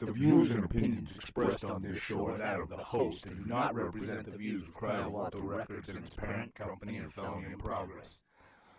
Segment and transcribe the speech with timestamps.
[0.00, 3.44] The views and opinions expressed on this show are that of the host and do
[3.50, 8.06] not represent the views of Cryovato Records and its parent company and Felony in Progress.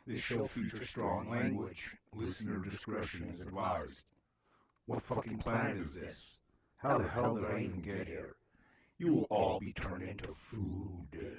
[0.08, 1.94] This show features strong language.
[2.16, 4.00] Listener discretion is advised.
[4.86, 6.38] What fucking planet is this?
[6.78, 8.38] How the hell did I even get here?
[8.98, 11.38] You will all be turned into food.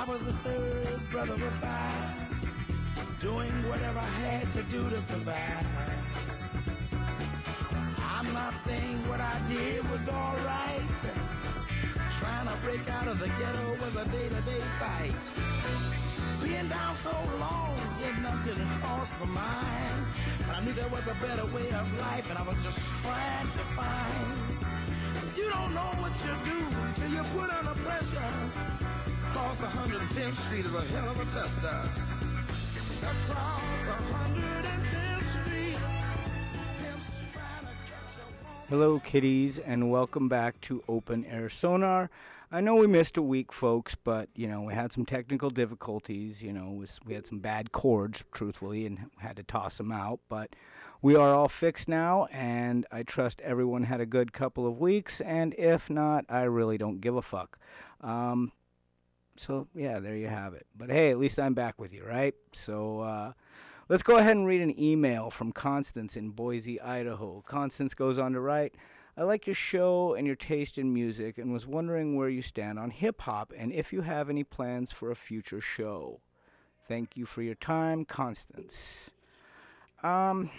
[0.00, 5.66] I was the third brother of five, doing whatever I had to do to survive.
[7.98, 10.88] I'm not saying what I did was alright.
[12.18, 15.14] Trying to break out of the ghetto was a day-to-day fight.
[16.42, 20.06] Being down so long, getting up didn't cross my mind.
[20.46, 23.48] But I knew there was a better way of life, and I was just trying
[23.48, 24.79] to find.
[25.36, 26.58] You don't know what you do
[26.96, 28.28] till you put under pressure.
[29.28, 31.82] Across 110th Street is a hell of a tester.
[33.02, 33.62] Across
[34.10, 35.78] 110th Street.
[36.78, 38.66] pimps trying to catch a woman.
[38.68, 42.08] Hello, kiddies, and welcome back to Open Air Sonar.
[42.50, 46.42] I know we missed a week, folks, but you know we had some technical difficulties.
[46.42, 50.20] You know, we had some bad cords, truthfully, and had to toss them out.
[50.28, 50.56] But
[51.02, 55.20] we are all fixed now, and I trust everyone had a good couple of weeks.
[55.20, 57.58] And if not, I really don't give a fuck.
[58.00, 58.52] Um,
[59.36, 60.66] so yeah, there you have it.
[60.76, 62.34] But hey, at least I'm back with you, right?
[62.52, 63.00] So.
[63.00, 63.32] Uh,
[63.88, 67.42] Let's go ahead and read an email from Constance in Boise, Idaho.
[67.44, 68.76] Constance goes on to write
[69.16, 72.78] I like your show and your taste in music and was wondering where you stand
[72.78, 76.20] on hip hop and if you have any plans for a future show.
[76.88, 79.10] Thank you for your time, Constance.
[80.02, 80.50] Um,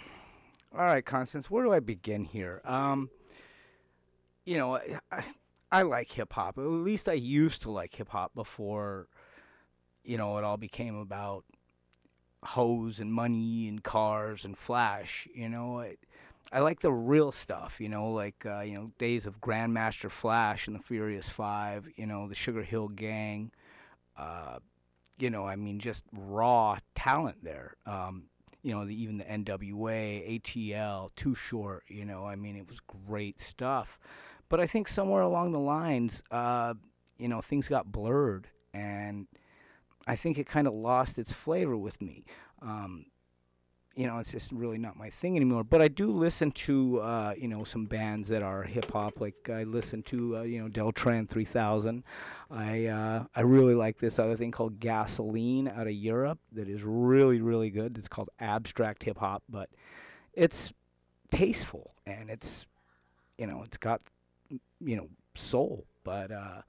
[0.74, 2.62] all right, Constance, where do I begin here?
[2.64, 3.10] Um,
[4.44, 4.76] you know,
[5.10, 5.24] I,
[5.70, 6.58] I, like hip hop.
[6.58, 9.08] At least I used to like hip hop before,
[10.04, 11.44] you know, it all became about
[12.42, 15.28] hoes and money and cars and flash.
[15.34, 15.96] You know, I,
[16.52, 17.80] I like the real stuff.
[17.80, 21.86] You know, like uh, you know days of Grandmaster Flash and the Furious Five.
[21.96, 23.52] You know, the Sugar Hill Gang.
[24.16, 24.58] Uh,
[25.18, 27.76] you know, I mean, just raw talent there.
[27.86, 28.24] Um,
[28.62, 31.84] you know, the, even the NWA, ATL, Too Short.
[31.88, 33.98] You know, I mean, it was great stuff.
[34.48, 36.74] But I think somewhere along the lines, uh,
[37.18, 39.26] you know, things got blurred and
[40.06, 42.24] I think it kind of lost its flavor with me.
[42.60, 43.06] Um,
[43.94, 45.64] you know, it's just really not my thing anymore.
[45.64, 49.20] But I do listen to, uh, you know, some bands that are hip hop.
[49.20, 52.02] Like I listen to, uh, you know, Deltron 3000.
[52.50, 56.82] I uh, I really like this other thing called Gasoline out of Europe that is
[56.82, 57.98] really really good.
[57.98, 59.68] It's called abstract hip hop, but
[60.32, 60.72] it's
[61.30, 62.66] tasteful and it's,
[63.38, 64.00] you know, it's got,
[64.48, 65.86] you know, soul.
[66.04, 66.62] But uh,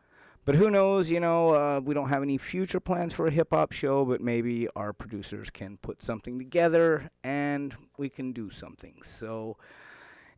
[0.46, 1.10] but who knows?
[1.10, 4.22] You know, uh, we don't have any future plans for a hip hop show, but
[4.22, 8.96] maybe our producers can put something together and we can do something.
[9.04, 9.58] So,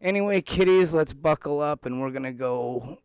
[0.02, 3.00] anyway, kiddies, let's buckle up and we're going to go.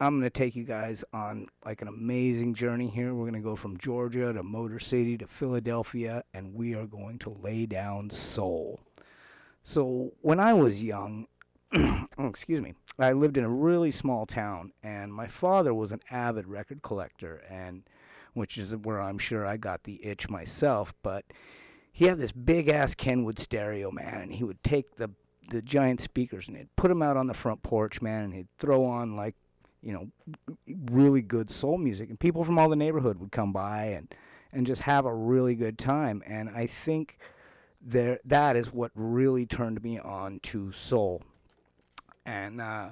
[0.00, 3.14] I'm going to take you guys on like an amazing journey here.
[3.14, 7.20] We're going to go from Georgia to Motor City to Philadelphia, and we are going
[7.20, 8.80] to lay down soul.
[9.62, 11.26] So, when I was young,
[12.18, 16.00] oh, excuse me, I lived in a really small town, and my father was an
[16.10, 17.82] avid record collector, and
[18.32, 20.94] which is where I'm sure I got the itch myself.
[21.02, 21.24] But
[21.92, 25.10] he had this big ass Kenwood stereo, man, and he would take the
[25.50, 28.48] the giant speakers and he'd put them out on the front porch, man, and he'd
[28.58, 29.34] throw on like
[29.82, 30.08] you know
[30.90, 34.14] really good soul music, and people from all the neighborhood would come by and
[34.52, 36.22] and just have a really good time.
[36.24, 37.18] And I think
[37.80, 41.22] there that is what really turned me on to soul
[42.24, 42.90] and uh,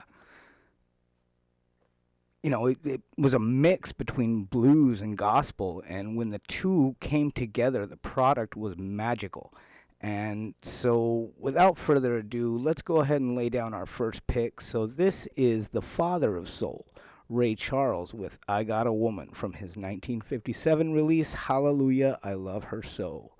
[2.43, 5.82] you know it, it was a mix between blues and gospel.
[5.88, 9.53] And when the two came together the product was magical.
[10.00, 14.60] And so without further ado let's go ahead and lay down our first pick.
[14.60, 16.87] So this is the father of soul
[17.28, 22.82] ray charles with i got a woman from his 1957 release hallelujah i love her
[22.82, 23.32] so.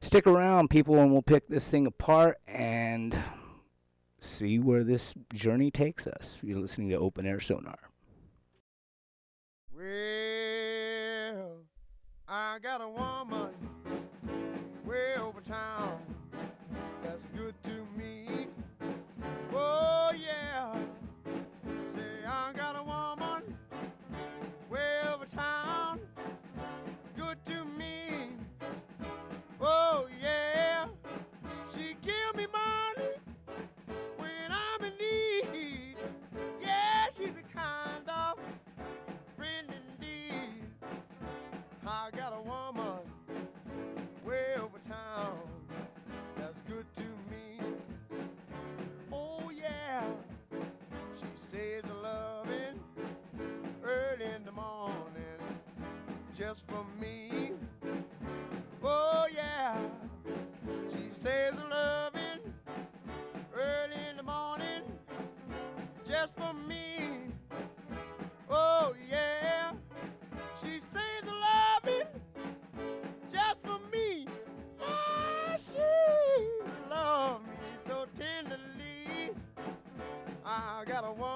[0.00, 3.16] Stick around people and we'll pick this thing apart and
[4.20, 6.38] see where this journey takes us.
[6.42, 7.78] You're listening to Open Air Sonar.
[9.74, 11.58] Well,
[12.28, 13.54] I got a woman
[14.84, 16.15] way over town
[56.56, 57.52] just for me.
[58.82, 59.76] Oh yeah,
[60.90, 62.40] she says loving
[63.54, 64.82] early in the morning
[66.08, 67.28] just for me.
[68.48, 69.72] Oh yeah,
[70.62, 72.08] she says loving
[73.30, 74.26] just for me.
[74.80, 77.52] Yeah, she loves me
[77.86, 79.30] so tenderly.
[80.44, 81.35] I got a woman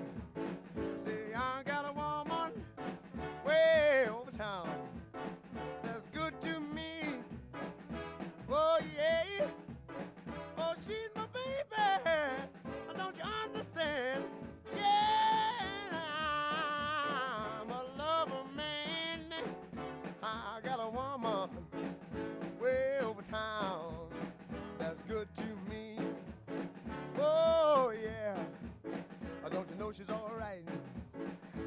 [30.01, 30.63] She's all right?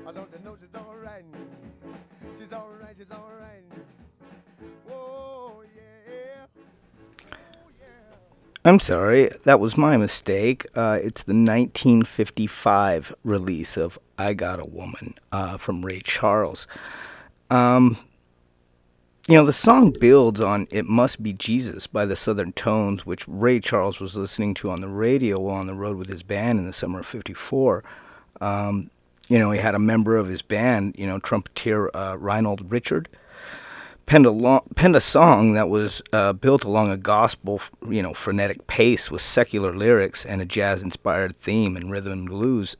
[0.07, 1.25] I don't you know she's all right?
[2.39, 3.63] She's all right, she's all right.
[4.89, 6.47] Yeah.
[7.81, 7.87] Yeah.
[8.65, 10.67] I'm sorry, that was my mistake.
[10.75, 16.67] Uh, it's the 1955 release of I Got a Woman uh, from Ray Charles.
[17.51, 17.99] Um,
[19.29, 23.27] you know, the song builds on It Must Be Jesus by the Southern Tones, which
[23.27, 26.59] Ray Charles was listening to on the radio while on the road with his band
[26.59, 27.83] in the summer of 54.
[28.41, 28.91] Um,
[29.29, 33.09] you know, he had a member of his band, you know, trumpeter uh, Renald Richard,
[34.07, 38.13] penned a, long, penned a song that was uh, built along a gospel, you know,
[38.13, 42.77] frenetic pace with secular lyrics and a jazz-inspired theme and rhythm and blues.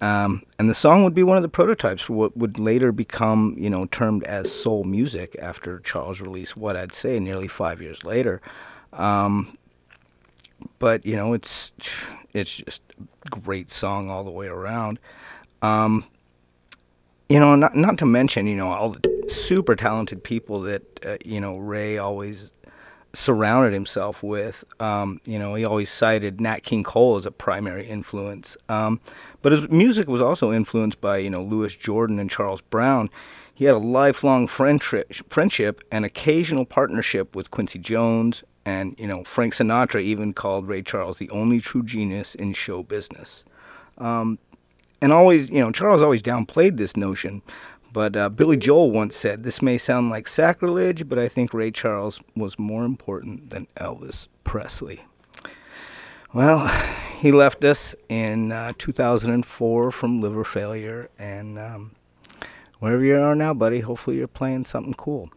[0.00, 3.54] Um, and the song would be one of the prototypes for what would later become,
[3.58, 8.04] you know, termed as soul music after Charles released what I'd say nearly five years
[8.04, 8.42] later.
[8.92, 9.56] Um,
[10.78, 11.72] but you know, it's
[12.36, 12.82] it's just
[13.24, 14.98] a great song all the way around.
[15.62, 16.04] Um,
[17.28, 21.16] you know, not not to mention, you know, all the super talented people that uh,
[21.24, 22.50] you know Ray always
[23.16, 24.62] surrounded himself with.
[24.78, 28.56] Um, you know, he always cited Nat King Cole as a primary influence.
[28.68, 29.00] Um,
[29.42, 33.08] but his music was also influenced by, you know, Louis Jordan and Charles Brown.
[33.54, 39.22] He had a lifelong friendship, friendship and occasional partnership with Quincy Jones, and you know,
[39.24, 43.44] Frank Sinatra even called Ray Charles the only true genius in show business.
[43.96, 44.40] Um,
[45.00, 47.42] and always, you know, Charles always downplayed this notion.
[47.92, 51.70] But uh, Billy Joel once said, This may sound like sacrilege, but I think Ray
[51.70, 55.04] Charles was more important than Elvis Presley.
[56.34, 56.68] Well,
[57.20, 61.92] he left us in uh, 2004 from liver failure, and um,
[62.80, 65.30] wherever you are now, buddy, hopefully you're playing something cool.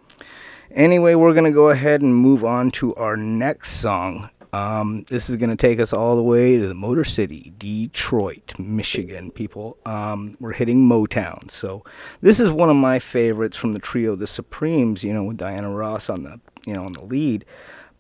[0.72, 4.30] Anyway, we're going to go ahead and move on to our next song.
[4.54, 8.54] Um, this is going to take us all the way to the Motor City, Detroit,
[8.60, 9.32] Michigan.
[9.32, 11.52] People, um, we're hitting Motown.
[11.52, 11.84] So
[12.22, 15.04] this is one of my favorites from the trio, The Supremes.
[15.04, 17.46] You know, with Diana Ross on the you know on the lead.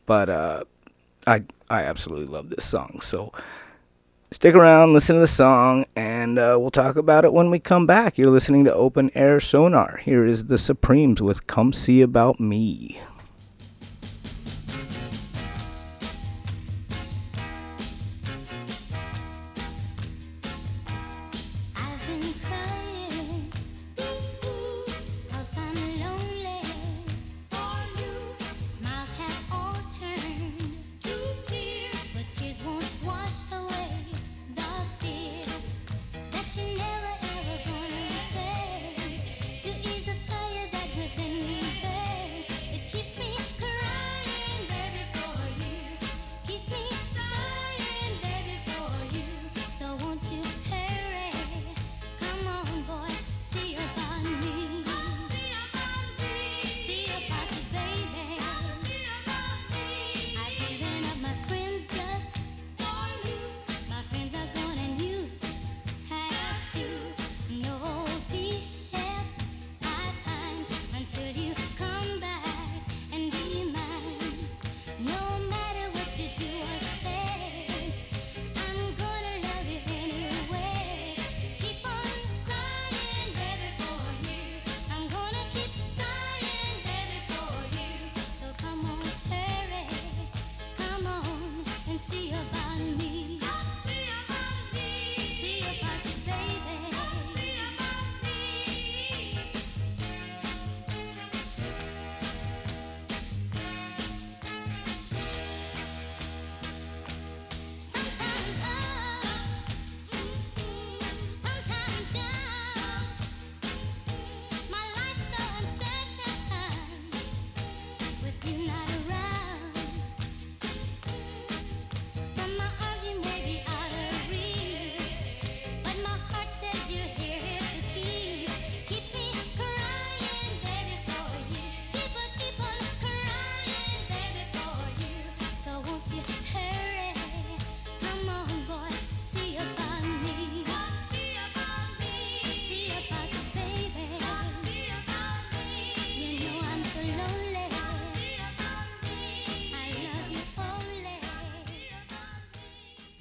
[0.05, 0.63] But uh,
[1.27, 2.99] I I absolutely love this song.
[3.03, 3.31] So
[4.31, 7.85] stick around, listen to the song, and uh, we'll talk about it when we come
[7.85, 8.17] back.
[8.17, 9.97] You're listening to Open Air Sonar.
[9.97, 12.99] Here is The Supremes with "Come See About Me."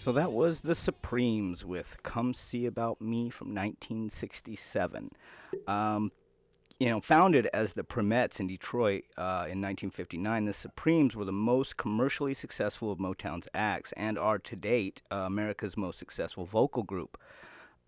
[0.08, 5.10] So that was the Supremes with "Come See About Me" from 1967.
[5.66, 6.12] Um,
[6.80, 11.30] you know, founded as the Primettes in Detroit uh, in 1959, the Supremes were the
[11.30, 16.84] most commercially successful of Motown's acts and are to date uh, America's most successful vocal
[16.84, 17.18] group.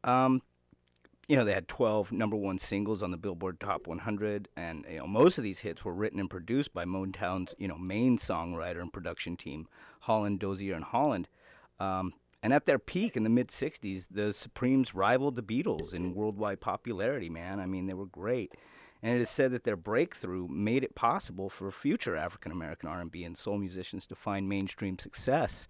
[0.04, 0.42] Um,
[1.26, 4.98] you know, they had 12 number one singles on the Billboard Top 100, and you
[4.98, 8.82] know, most of these hits were written and produced by Motown's you know main songwriter
[8.82, 9.68] and production team,
[10.00, 11.26] Holland, Dozier, and Holland.
[11.80, 16.14] Um, and at their peak in the mid 60s, the Supremes rivaled the Beatles in
[16.14, 17.60] worldwide popularity, man.
[17.60, 18.54] I mean, they were great.
[19.02, 23.24] And it is said that their breakthrough made it possible for future African American R&B
[23.24, 25.68] and soul musicians to find mainstream success.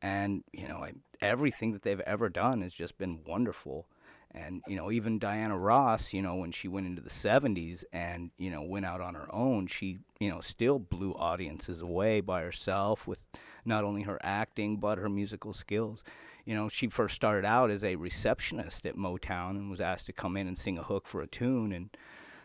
[0.00, 3.86] And, you know, I, everything that they've ever done has just been wonderful.
[4.34, 8.30] And, you know, even Diana Ross, you know, when she went into the 70s and,
[8.38, 12.40] you know, went out on her own, she, you know, still blew audiences away by
[12.40, 13.18] herself with
[13.64, 16.02] not only her acting, but her musical skills.
[16.44, 20.12] You know, she first started out as a receptionist at Motown and was asked to
[20.12, 21.72] come in and sing a hook for a tune.
[21.72, 21.96] And,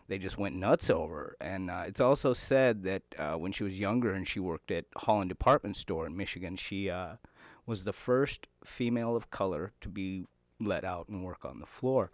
[0.08, 1.14] they just went nuts over.
[1.14, 1.36] her.
[1.40, 4.86] And uh, it's also said that uh, when she was younger and she worked at
[4.96, 7.16] Holland Department Store in Michigan, she uh,
[7.66, 10.24] was the first female of color to be
[10.58, 12.10] let out and work on the floor.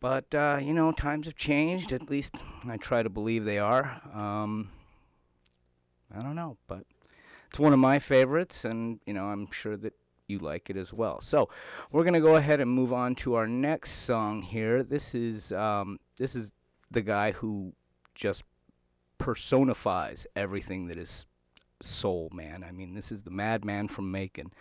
[0.00, 1.90] But uh, you know, times have changed.
[1.90, 2.36] At least
[2.68, 4.02] I try to believe they are.
[4.12, 4.70] Um,
[6.14, 6.84] I don't know, but
[7.54, 9.92] it's one of my favorites, and you know, I'm sure that
[10.26, 11.20] you like it as well.
[11.20, 11.48] So
[11.92, 14.82] we're gonna go ahead and move on to our next song here.
[14.82, 16.50] This is um, this is
[16.90, 17.72] the guy who
[18.12, 18.42] just
[19.18, 21.26] personifies everything that is
[21.80, 22.64] soul, man.
[22.64, 24.52] I mean, this is the madman from Macon.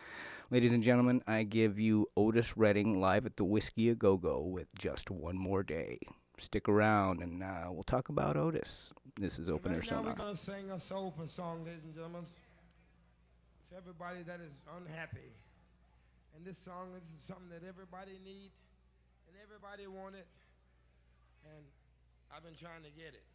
[0.51, 4.39] Ladies and gentlemen, I give you Otis Redding live at the Whiskey A Go Go
[4.39, 5.97] with just one more day.
[6.37, 8.91] Stick around and uh, we'll talk about Otis.
[9.19, 12.25] This is Open Air Right now we're gonna sing a soulful song, ladies and gentlemen,
[13.75, 15.33] everybody that is unhappy.
[16.35, 18.51] And this song is something that everybody need
[19.27, 20.27] and everybody want it.
[21.45, 21.63] And
[22.35, 23.25] I've been trying to get it.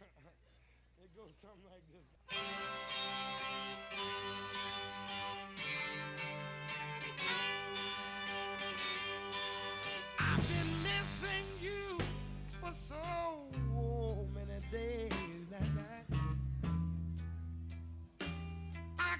[1.02, 2.06] it goes something like this.
[10.18, 11.98] I've been missing you
[12.60, 12.96] for so
[14.34, 15.11] many days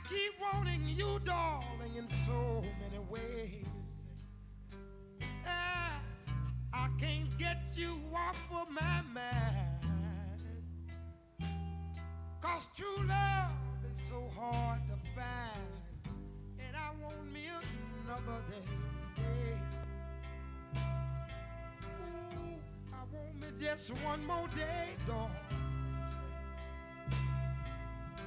[0.08, 3.66] keep wanting you, darling, in so many ways.
[5.46, 6.00] Ah,
[6.72, 9.72] I can't get you off of my mind.
[12.40, 13.52] Cause true love
[13.90, 15.68] is so hard to find.
[16.58, 17.46] And I want me
[18.04, 19.58] another day.
[21.84, 22.58] Ooh,
[22.92, 25.30] I want me just one more day, darling.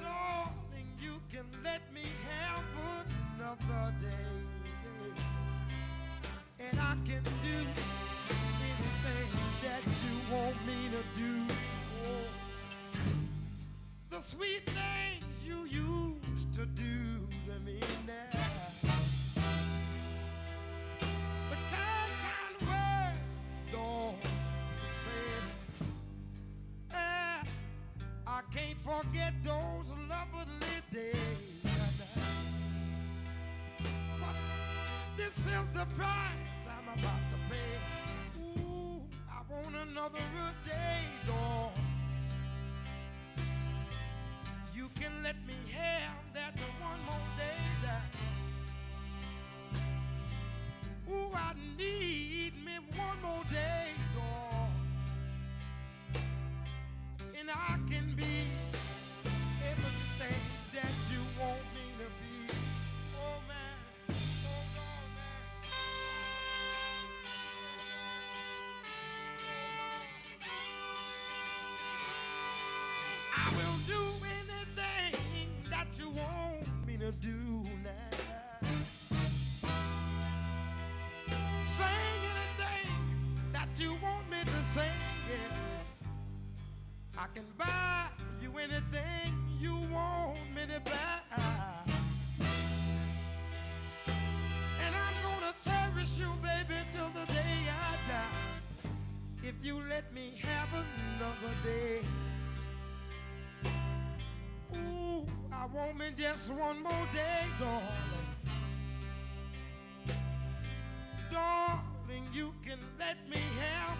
[0.02, 0.65] Darling,
[1.00, 2.64] you can let me have
[3.36, 4.46] another day.
[6.58, 7.58] And I can do
[8.30, 9.30] anything
[9.62, 11.54] that you want me to do.
[14.10, 18.40] The sweet things you used to do to me now.
[21.50, 23.20] The kind, kind word,
[23.74, 25.42] Lord, you said.
[26.94, 27.42] Ah,
[28.26, 29.34] I can't forget
[35.60, 36.45] is the price
[105.76, 107.82] want me just one more day, darling.
[111.30, 113.98] Darling, you can let me have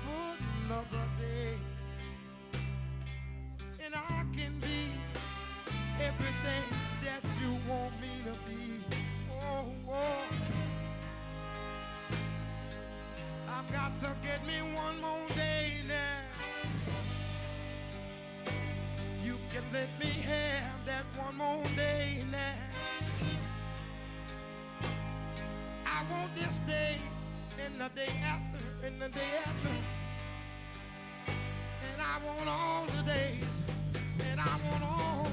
[0.65, 1.55] another day.
[3.85, 4.91] And I can be
[6.01, 6.65] everything
[7.05, 8.81] that you want me to be.
[9.45, 10.25] Oh, oh.
[13.51, 15.16] I've got to get me one more.
[21.27, 22.39] One more day now.
[25.85, 26.99] I want this day
[27.65, 29.75] and the day after and the day after.
[31.27, 33.57] And I want all the days
[34.31, 35.27] and I want all.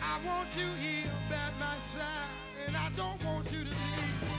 [0.00, 2.30] I want you here by my side
[2.66, 4.32] and I don't want you to leave.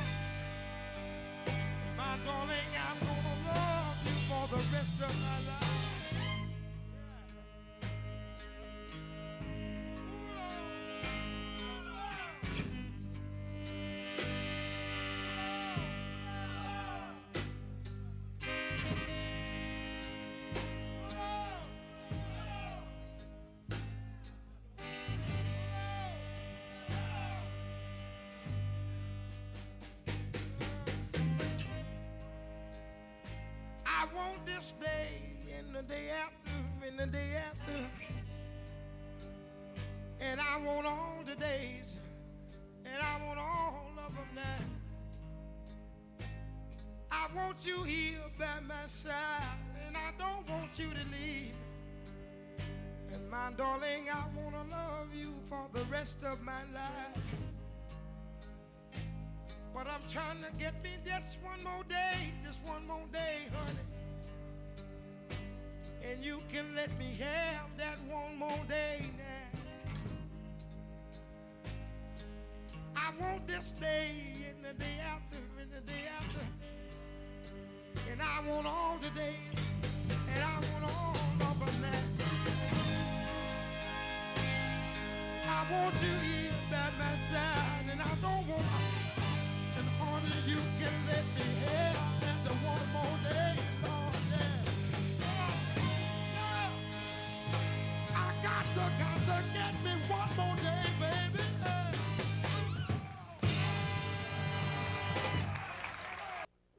[1.97, 5.94] My darling, I'm gonna love you for the rest of my life.
[34.55, 35.09] This day
[35.57, 37.73] and the day after and the day after.
[40.21, 41.99] And I want all the days
[42.85, 46.25] and I want all of them now.
[47.11, 49.13] I want you here by my side
[49.85, 51.55] and I don't want you to leave.
[53.11, 57.17] And my darling, I want to love you for the rest of my life.
[59.73, 63.94] But I'm trying to get me just one more day, just one more day, honey.
[66.09, 69.59] And you can let me have that one more day now.
[72.95, 74.11] I want this day
[74.49, 76.45] and the day after and the day after.
[78.11, 79.59] And I want all the days
[80.33, 81.15] and I want all
[81.49, 82.03] of them now.
[85.47, 88.65] I want you here by my side and I don't want
[89.77, 91.34] and honey, you can let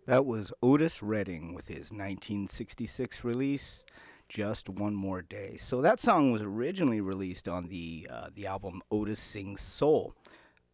[0.07, 3.85] That was Otis Redding with his 1966 release,
[4.29, 8.83] "Just One More Day." So that song was originally released on the uh, the album
[8.91, 10.15] Otis Sings Soul.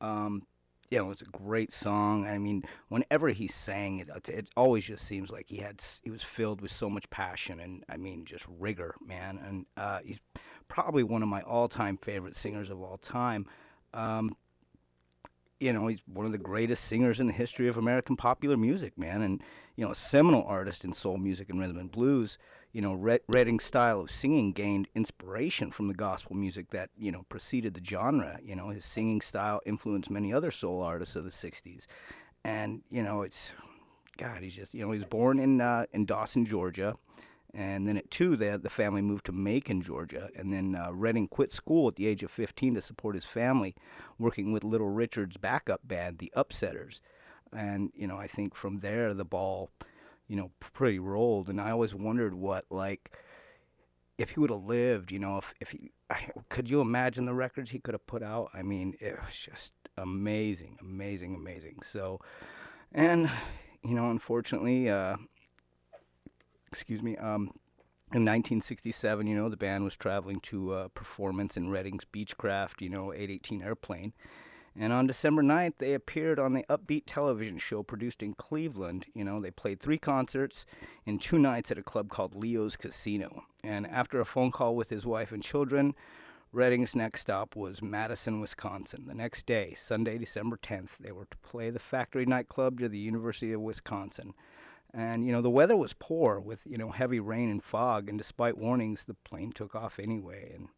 [0.03, 0.47] Um,
[0.91, 2.27] you know, it's a great song.
[2.27, 6.23] I mean, whenever he sang it, it, always just seems like he had he was
[6.23, 9.39] filled with so much passion and I mean just rigor, man.
[9.39, 10.21] And uh, he's
[10.69, 13.47] probably one of my all-time favorite singers of all time.
[13.95, 14.37] Um,
[15.63, 18.99] you know, he's one of the greatest singers in the history of American popular music,
[18.99, 19.41] man, and
[19.77, 22.37] you know, a seminal artist in soul music and rhythm and blues.
[22.73, 27.13] You know, Red- Redding's style of singing gained inspiration from the gospel music that you
[27.13, 28.41] know preceded the genre.
[28.43, 31.87] You know, his singing style influenced many other soul artists of the '60s,
[32.45, 33.53] and you know, it's
[34.19, 36.97] God, he's just you know, he was born in uh, in Dawson, Georgia.
[37.55, 40.31] And then at two, they, the family moved to Macon, Georgia.
[40.35, 43.75] And then uh, Redding quit school at the age of 15 to support his family,
[44.19, 47.01] working with Little Richard's backup band, the Upsetters.
[47.53, 49.71] And, you know, I think from there, the ball,
[50.29, 51.51] you know, pretty rolled.
[51.51, 53.13] And I always wondered what, like,
[54.17, 57.35] if he would have lived, you know, if, if he, I, could you imagine the
[57.35, 58.49] records he could have put out?
[58.55, 61.81] I mean, it was just amazing, amazing, amazing.
[61.83, 62.21] So,
[62.93, 63.31] and,
[63.85, 65.17] you know, unfortunately, uh,
[66.73, 67.53] excuse me, um,
[68.15, 72.89] in 1967, you know, the band was traveling to a performance in Redding's Beechcraft, you
[72.89, 74.13] know, 818 airplane.
[74.79, 79.07] And on December 9th, they appeared on the Upbeat television show produced in Cleveland.
[79.15, 80.65] You know, they played three concerts
[81.05, 83.45] in two nights at a club called Leo's Casino.
[83.63, 85.95] And after a phone call with his wife and children,
[86.53, 89.07] Redding's next stop was Madison, Wisconsin.
[89.07, 92.99] The next day, Sunday, December 10th, they were to play the Factory nightclub to the
[92.99, 94.35] University of Wisconsin.
[94.95, 98.09] And, you know, the weather was poor with, you know, heavy rain and fog.
[98.09, 100.53] And despite warnings, the plane took off anyway.
[100.55, 100.69] And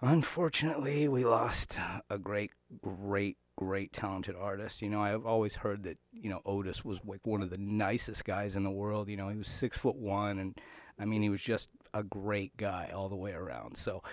[0.00, 1.76] unfortunately, we lost
[2.08, 4.80] a great, great, great talented artist.
[4.80, 8.24] You know, I've always heard that, you know, Otis was like one of the nicest
[8.24, 9.08] guys in the world.
[9.08, 10.38] You know, he was six foot one.
[10.38, 10.60] And
[11.00, 13.76] I mean, he was just a great guy all the way around.
[13.76, 14.04] So,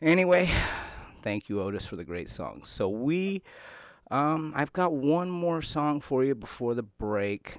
[0.00, 0.50] anyway,
[1.22, 2.62] thank you, Otis, for the great song.
[2.64, 3.42] So, we.
[4.08, 7.58] Um, I've got one more song for you before the break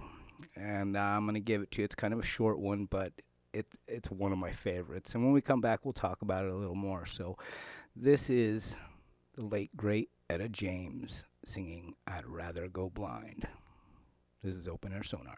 [0.56, 1.86] and uh, I'm gonna give it to you.
[1.86, 3.14] It's kind of a short one, but
[3.54, 5.16] it it's one of my favorites.
[5.16, 7.06] And when we come back, we'll talk about it a little more.
[7.06, 7.38] So,
[7.96, 8.76] this is
[9.36, 13.48] the late great Etta James singing "I'd Rather Go Blind."
[14.44, 15.38] This is Open Air Sonar.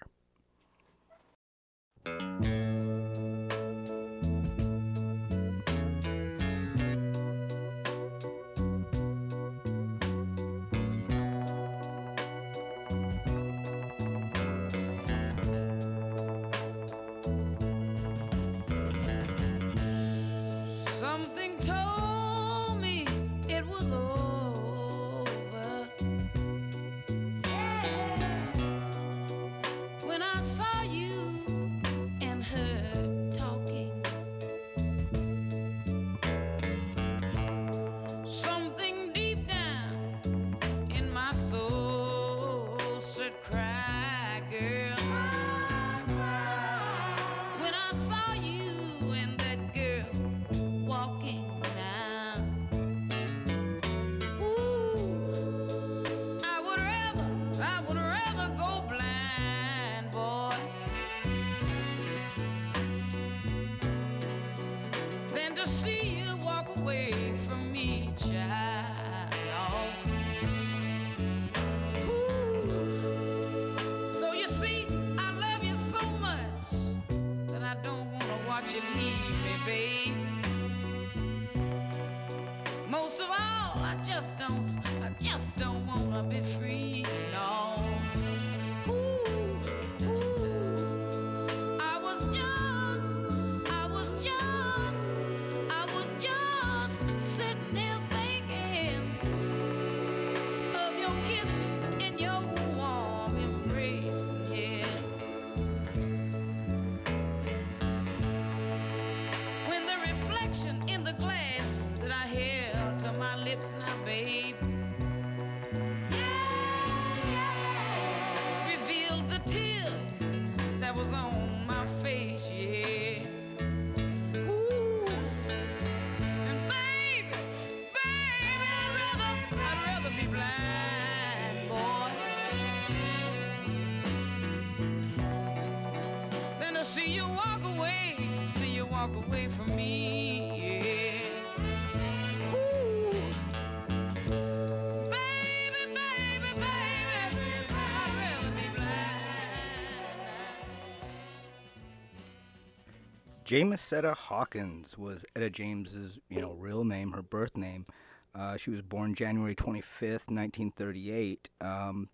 [153.49, 157.87] James Etta Hawkins was Etta James's, you know, real name, her birth name.
[158.35, 161.49] Uh, she was born January 25th, 1938.
[161.59, 162.09] Um,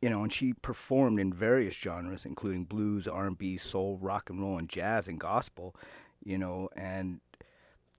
[0.00, 4.56] you know, and she performed in various genres, including blues, R&B, soul, rock and roll,
[4.56, 5.76] and jazz and gospel.
[6.24, 7.20] You know, and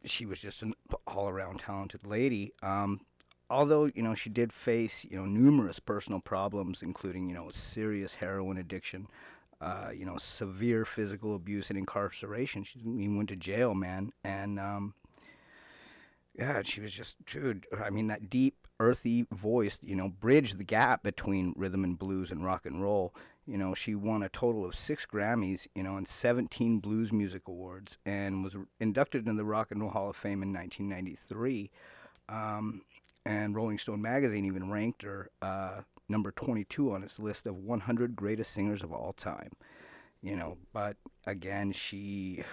[0.03, 0.73] she was just an
[1.05, 2.51] all-around talented lady.
[2.63, 3.01] Um,
[3.47, 7.53] although you know she did face you know numerous personal problems, including you know a
[7.53, 9.07] serious heroin addiction,
[9.63, 12.63] uh, you know severe physical abuse and incarceration.
[12.63, 14.93] She even went to jail, man, and um,
[16.37, 17.65] yeah, she was just dude.
[17.81, 22.29] I mean that deep, earthy voice, you know, bridged the gap between rhythm and blues
[22.29, 23.15] and rock and roll.
[23.47, 27.43] You know, she won a total of six Grammys, you know, and 17 Blues Music
[27.47, 31.69] Awards, and was inducted into the Rock and Roll Hall of Fame in 1993.
[32.29, 32.81] Um,
[33.25, 35.81] and Rolling Stone magazine even ranked her uh,
[36.13, 39.51] number 22 on its list of 100 greatest singers of all time.
[40.21, 40.95] You know, but
[41.25, 42.43] again, she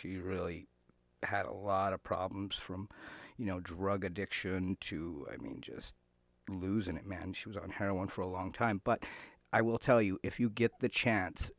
[0.00, 0.68] she really
[1.22, 2.88] had a lot of problems from,
[3.38, 5.94] you know, drug addiction to, I mean, just
[6.48, 7.32] losing it, man.
[7.32, 8.80] She was on heroin for a long time.
[8.84, 9.02] But
[9.52, 11.50] I will tell you, if you get the chance,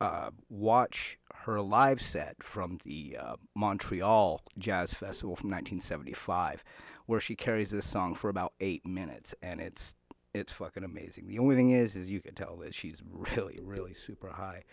[0.00, 6.64] uh, watch her live set from the uh, Montreal Jazz Festival from 1975,
[7.06, 9.94] where she carries this song for about eight minutes, and it's
[10.34, 11.28] it's fucking amazing.
[11.28, 14.64] The only thing is, is you can tell that she's really, really super high.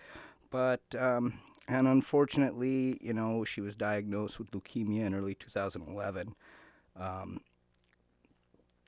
[0.50, 6.36] But um, and unfortunately, you know, she was diagnosed with leukemia in early 2011.
[7.00, 7.42] Um,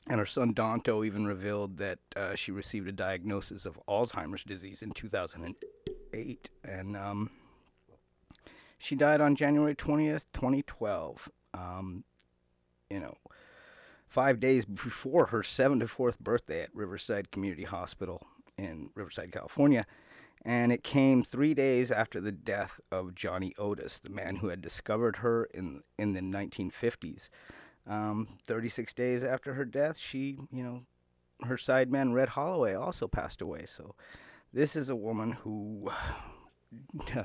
[0.07, 4.81] and her son Donto even revealed that uh, she received a diagnosis of Alzheimer's disease
[4.81, 7.29] in 2008, and um,
[8.79, 11.29] she died on January 20th, 2012.
[11.53, 12.03] Um,
[12.89, 13.17] you know,
[14.09, 18.25] five days before her 74th birthday at Riverside Community Hospital
[18.57, 19.85] in Riverside, California.
[20.43, 24.61] And it came three days after the death of Johnny Otis, the man who had
[24.61, 27.29] discovered her in in the 1950s.
[27.85, 30.83] Um, 36 days after her death, she, you know,
[31.43, 33.65] her sideman Red Holloway also passed away.
[33.65, 33.95] So,
[34.53, 35.89] this is a woman who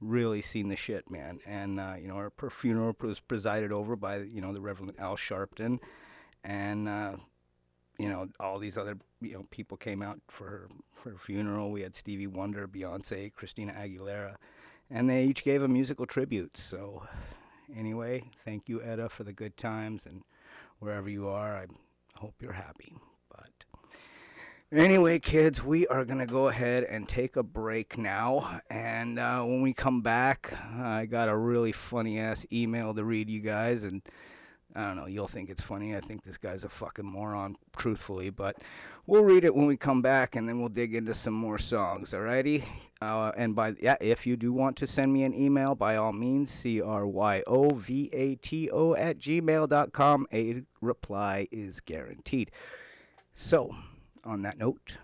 [0.00, 1.38] really seen the shit, man.
[1.46, 4.94] And uh, you know, her, her funeral was presided over by you know the Reverend
[4.98, 5.78] Al Sharpton,
[6.44, 7.12] and uh,
[7.98, 11.70] you know all these other you know people came out for her for her funeral.
[11.70, 14.36] We had Stevie Wonder, Beyonce, Christina Aguilera,
[14.90, 16.56] and they each gave a musical tribute.
[16.56, 17.06] So
[17.74, 20.22] anyway, thank you, Etta, for the good times, and
[20.78, 21.66] wherever you are, I
[22.16, 22.94] hope you're happy.
[23.28, 23.50] But
[24.72, 28.60] Anyway, kids, we are to go ahead and take a break now.
[28.70, 33.28] And uh, when we come back, I got a really funny ass email to read
[33.28, 33.82] you guys.
[33.82, 34.00] And
[34.74, 35.96] I don't know, you'll think it's funny.
[35.96, 38.30] I think this guy's a fucking moron, truthfully.
[38.30, 38.56] But
[39.06, 42.12] we'll read it when we come back and then we'll dig into some more songs,
[42.12, 42.64] alrighty?
[43.02, 46.12] Uh, and by yeah, if you do want to send me an email, by all
[46.12, 50.26] means, C R Y O V A T O at gmail.com.
[50.32, 52.50] A reply is guaranteed.
[53.34, 53.74] So,
[54.24, 54.98] on that note,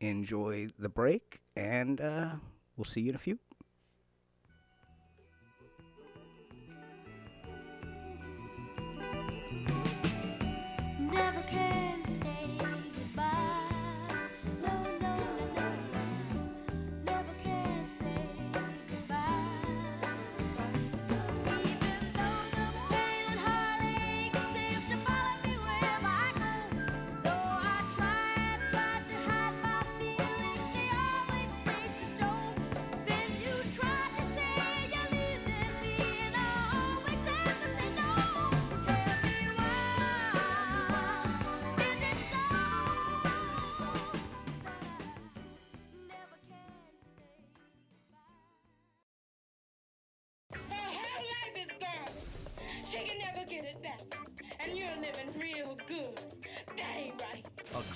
[0.00, 2.30] enjoy the break, and uh,
[2.76, 3.38] we'll see you in a few.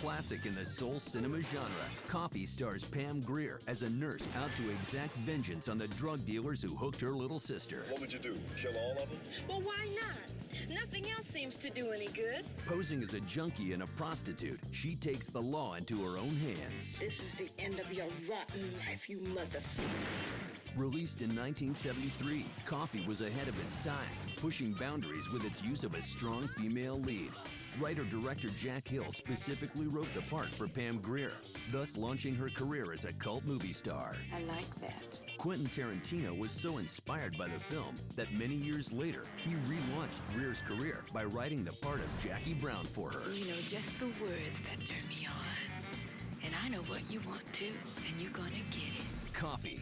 [0.00, 1.68] Classic in the soul cinema genre,
[2.06, 6.62] Coffy stars Pam Grier as a nurse out to exact vengeance on the drug dealers
[6.62, 7.82] who hooked her little sister.
[7.90, 8.34] What would you do?
[8.56, 9.18] Kill all of them?
[9.46, 10.70] Well, why not?
[10.70, 12.46] Nothing else seems to do any good.
[12.66, 16.98] Posing as a junkie and a prostitute, she takes the law into her own hands.
[16.98, 19.60] This is the end of your rotten life, you mother.
[20.78, 25.94] Released in 1973, Coffy was ahead of its time, pushing boundaries with its use of
[25.94, 27.32] a strong female lead.
[27.78, 31.33] Writer-director Jack Hill specifically wrote the part for Pam Grier,
[31.70, 34.16] thus launching her career as a cult movie star.
[34.35, 35.18] I like that.
[35.38, 40.62] Quentin Tarantino was so inspired by the film that many years later, he relaunched Grier's
[40.62, 43.30] career by writing the part of Jackie Brown for her.
[43.33, 46.44] You know just the words that turn me on.
[46.44, 47.72] And I know what you want too,
[48.09, 49.33] and you're gonna get it.
[49.33, 49.80] Coffy.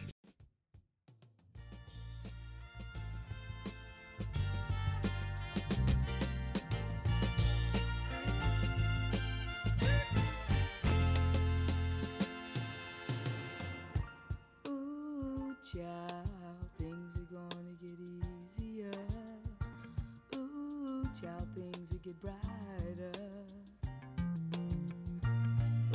[22.09, 23.11] Get brighter.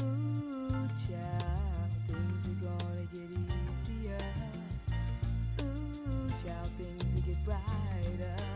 [0.01, 3.31] Ooh, child, things are gonna get
[3.73, 4.19] easier.
[5.61, 8.54] Ooh, child, things will get brighter.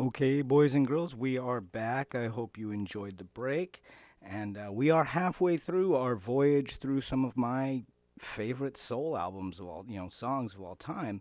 [0.00, 2.14] Okay, boys and girls, we are back.
[2.14, 3.82] I hope you enjoyed the break.
[4.22, 7.82] And uh, we are halfway through our voyage through some of my
[8.18, 11.20] favorite soul albums of all, you know, songs of all time.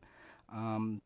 [0.50, 1.02] Um,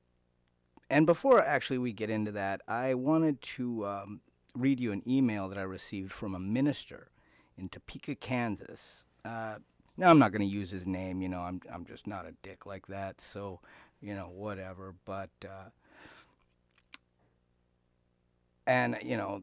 [0.88, 4.22] and before actually we get into that, I wanted to um,
[4.54, 7.10] read you an email that I received from a minister
[7.58, 9.04] in Topeka, Kansas.
[9.26, 9.56] Uh,
[9.98, 12.36] now I'm not going to use his name, you know, I'm I'm just not a
[12.44, 13.62] dick like that, so
[14.00, 14.94] you know, whatever.
[15.06, 15.70] But uh,
[18.68, 19.42] and you know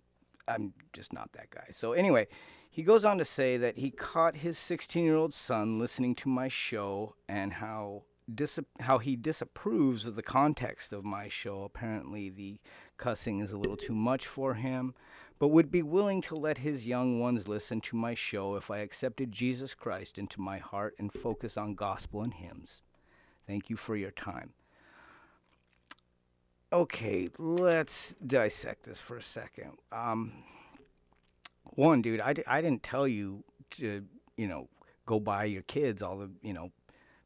[0.48, 1.68] i'm just not that guy.
[1.72, 2.26] So anyway
[2.72, 6.28] he goes on to say that he caught his 16 year old son listening to
[6.28, 11.64] my show and how dis- how he disapproves of the context of my show.
[11.64, 12.60] Apparently the
[12.96, 14.94] cussing is a little too much for him
[15.40, 18.78] but would be willing to let his young ones listen to my show if i
[18.78, 22.82] accepted jesus christ into my heart and focus on gospel and hymns.
[23.46, 24.52] Thank you for your time
[26.72, 29.72] okay, let's dissect this for a second.
[29.92, 30.32] Um,
[31.64, 34.04] one, dude, I, I didn't tell you to,
[34.36, 34.68] you know,
[35.06, 36.70] go buy your kids all the, you know,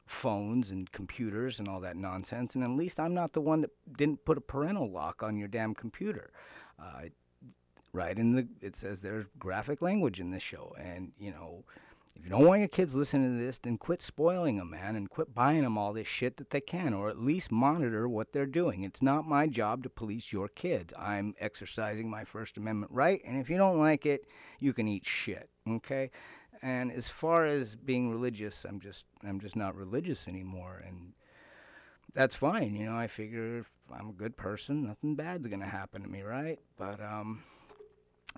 [0.05, 2.55] phones and computers and all that nonsense.
[2.55, 5.47] And at least I'm not the one that didn't put a parental lock on your
[5.47, 6.31] damn computer.
[6.79, 7.09] Uh,
[7.93, 10.75] right in the, it says there's graphic language in this show.
[10.79, 11.63] And, you know,
[12.15, 15.09] if you don't want your kids listening to this, then quit spoiling them, man, and
[15.09, 18.45] quit buying them all this shit that they can, or at least monitor what they're
[18.45, 18.83] doing.
[18.83, 20.93] It's not my job to police your kids.
[20.97, 24.25] I'm exercising my First Amendment right, and if you don't like it,
[24.59, 26.09] you can eat shit, okay?
[26.61, 31.13] And as far as being religious, I'm just I'm just not religious anymore, and
[32.13, 32.75] that's fine.
[32.75, 36.21] You know, I figure if I'm a good person, nothing bad's gonna happen to me,
[36.21, 36.59] right?
[36.77, 37.43] But um,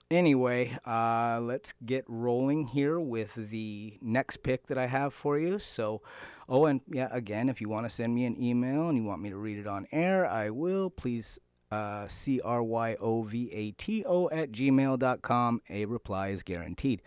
[0.10, 5.60] Anyway, uh, let's get rolling here with the next pick that I have for you.
[5.60, 6.02] So,
[6.48, 9.22] oh, and yeah, again, if you want to send me an email and you want
[9.22, 10.90] me to read it on air, I will.
[10.90, 11.40] Please,
[11.72, 15.62] uh, C R Y O V A T O at gmail.com.
[15.70, 17.02] A reply is guaranteed.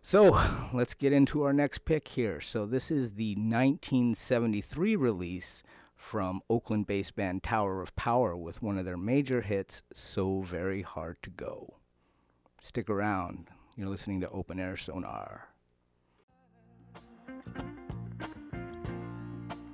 [0.00, 2.40] So, let's get into our next pick here.
[2.40, 5.62] So, this is the 1973 release
[5.94, 10.82] from Oakland based band Tower of Power with one of their major hits, So Very
[10.82, 11.74] Hard to Go.
[12.64, 13.50] Stick around.
[13.76, 15.48] You're listening to Open Air Sonar.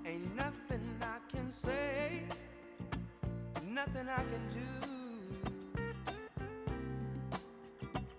[0.05, 2.24] Ain't nothing I can say,
[3.68, 4.59] nothing I can do.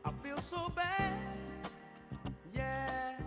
[0.06, 1.20] I feel so bad,
[2.56, 3.18] yeah.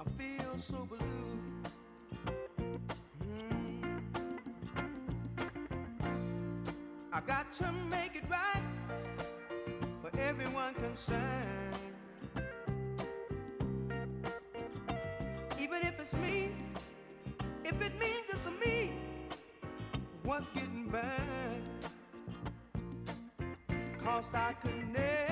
[0.00, 0.98] I feel so blue.
[3.24, 4.00] Mm.
[7.12, 8.59] I got to make it right
[10.30, 11.74] everyone concerned.
[15.58, 16.52] Even if it's me,
[17.64, 18.92] if it means it's me,
[20.22, 21.84] what's getting burned?
[23.98, 25.29] Cause I could never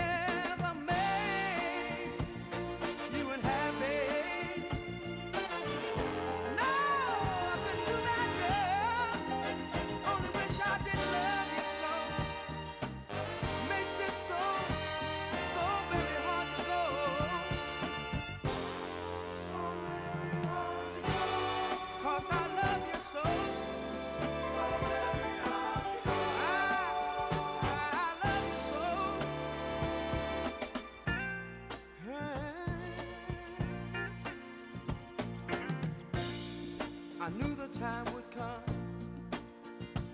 [37.78, 38.64] time would come.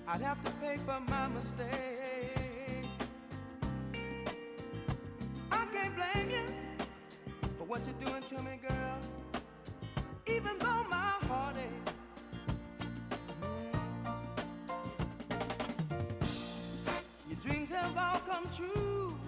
[0.06, 2.84] I'd have to pay for my mistake.
[5.50, 6.46] I can't blame you
[7.56, 8.98] for what you're doing to me, girl.
[10.26, 11.94] Even though my heart aches.
[13.40, 13.78] Mm.
[17.30, 19.18] Your dreams have all come true,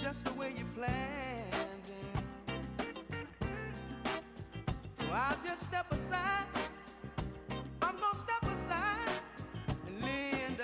[0.00, 2.24] just the way you planned them.
[4.98, 6.61] So I'll just step aside.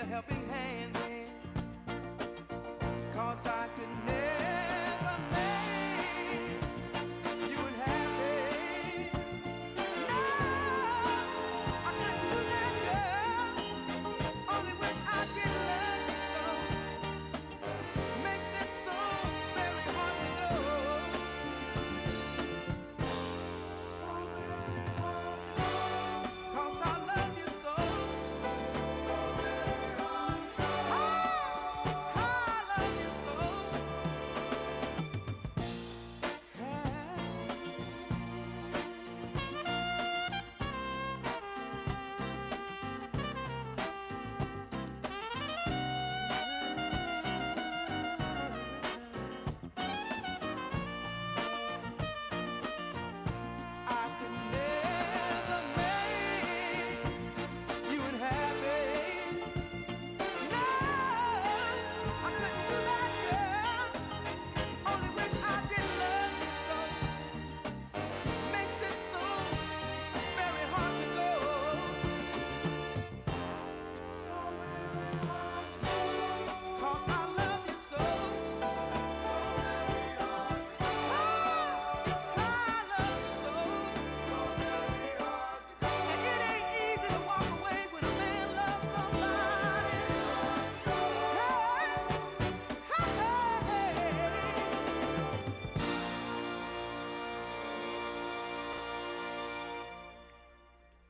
[0.09, 0.95] Helping hand.
[0.95, 1.95] Then.
[3.13, 4.38] Cause I could never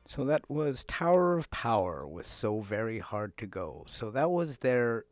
[0.09, 3.85] So that was Tower of Power with So Very Hard to Go.
[3.87, 5.05] So that was their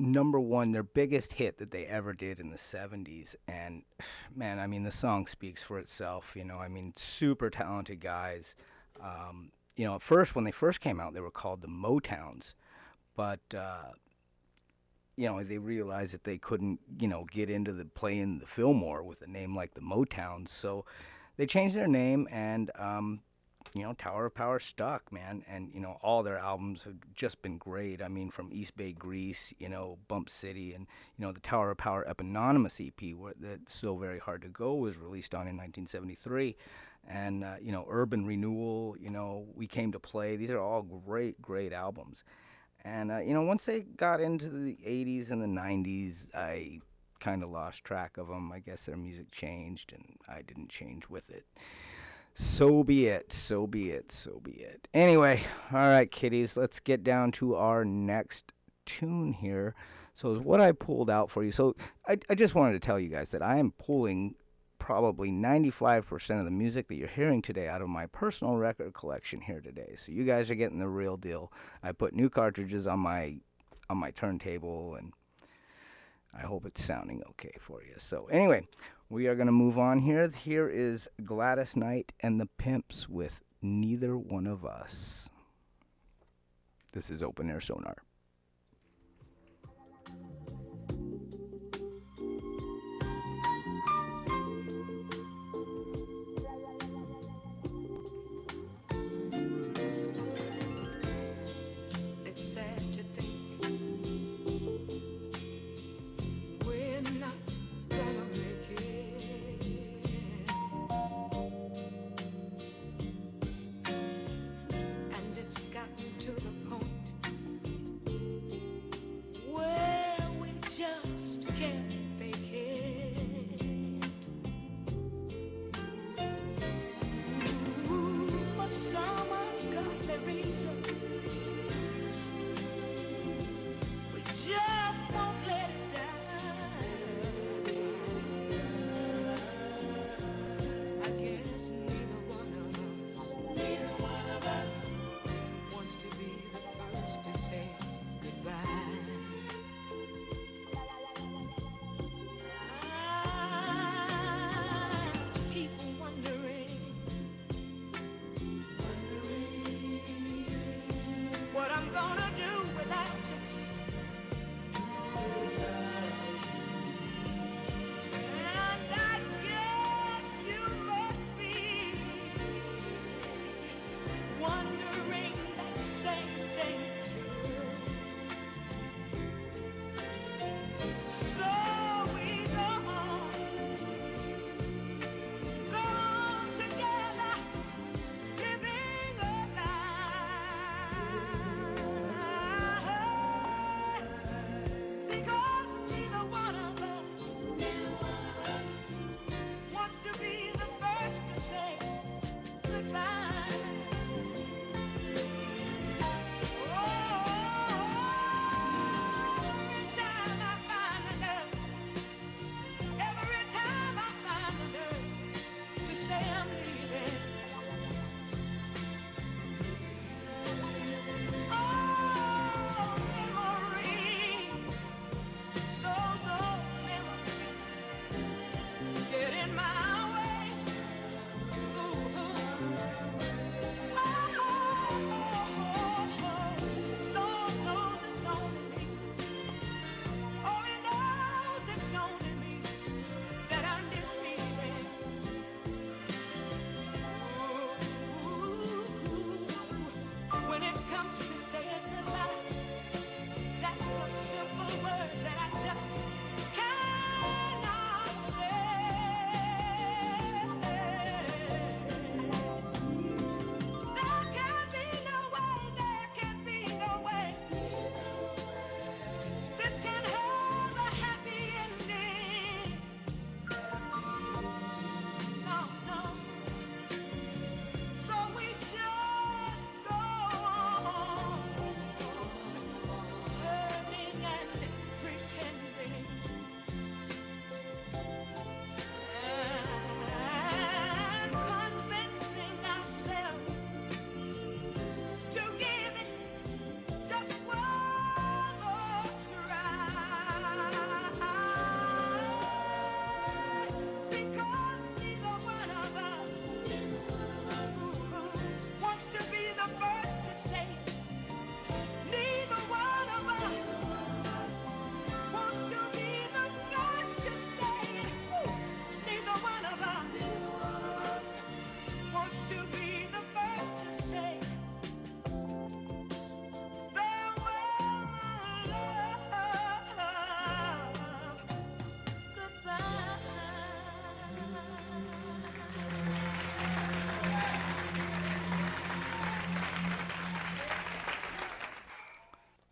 [0.00, 3.36] number one, their biggest hit that they ever did in the 70s.
[3.46, 3.84] And
[4.34, 6.32] man, I mean, the song speaks for itself.
[6.34, 8.56] You know, I mean, super talented guys.
[9.00, 12.54] Um, you know, at first, when they first came out, they were called the Motowns.
[13.14, 13.92] But, uh,
[15.14, 19.04] you know, they realized that they couldn't, you know, get into the playing the Fillmore
[19.04, 20.48] with a name like the Motowns.
[20.48, 20.84] So
[21.36, 23.20] they changed their name and, um,
[23.74, 25.44] you know, Tower of Power stuck, man.
[25.48, 28.02] And, you know, all their albums have just been great.
[28.02, 30.86] I mean, from East Bay Grease, you know, Bump City, and,
[31.18, 34.74] you know, the Tower of Power Eponymous EP, where that's so very hard to go,
[34.74, 36.56] was released on in 1973.
[37.08, 40.36] And, uh, you know, Urban Renewal, you know, We Came to Play.
[40.36, 42.24] These are all great, great albums.
[42.86, 46.78] And uh, you know, once they got into the 80s and the 90s, I
[47.18, 48.52] kind of lost track of them.
[48.52, 51.44] I guess their music changed, and I didn't change with it.
[52.38, 53.32] So be it.
[53.32, 54.12] So be it.
[54.12, 54.88] So be it.
[54.92, 58.52] Anyway, all right, kiddies, let's get down to our next
[58.84, 59.74] tune here.
[60.14, 61.52] So, is what I pulled out for you.
[61.52, 61.76] So,
[62.08, 64.34] I, I just wanted to tell you guys that I am pulling
[64.78, 69.42] probably 95% of the music that you're hearing today out of my personal record collection
[69.42, 69.94] here today.
[69.96, 71.52] So, you guys are getting the real deal.
[71.82, 73.36] I put new cartridges on my
[73.88, 75.12] on my turntable and
[76.34, 77.94] I hope it's sounding okay for you.
[77.98, 78.66] So, anyway,
[79.08, 80.30] we are going to move on here.
[80.42, 85.28] Here is Gladys Knight and the Pips with Neither One of Us.
[86.92, 87.96] This is Open Air Sonar.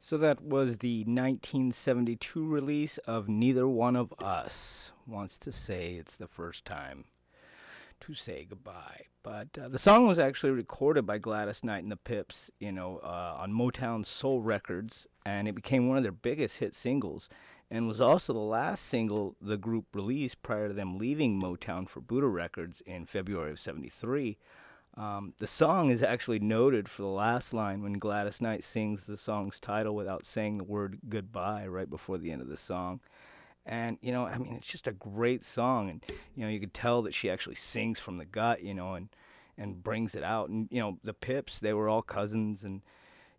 [0.07, 6.15] So that was the 1972 release of Neither One of Us Wants to Say It's
[6.15, 7.07] the First Time
[8.01, 9.07] to Say Goodbye.
[9.23, 13.01] But uh, the song was actually recorded by Gladys Knight and the Pips, you know,
[13.03, 17.31] uh, on Motown Soul Records, and it became one of their biggest hit singles,
[17.71, 22.03] and was also the last single the group released prior to them leaving Motown for
[22.03, 24.37] Buddah Records in February of '73.
[24.97, 29.17] Um, the song is actually noted for the last line when Gladys Knight sings the
[29.17, 33.01] song's title without saying the word goodbye right before the end of the song.
[33.67, 35.91] And, you know, I mean, it's just a great song.
[35.91, 36.05] And,
[36.37, 39.09] you know, you could tell that she actually sings from the gut, you know, and,
[39.59, 40.49] and brings it out.
[40.49, 42.63] And, you know, the Pips, they were all cousins.
[42.63, 42.83] And,